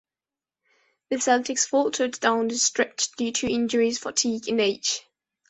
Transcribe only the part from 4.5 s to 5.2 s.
age.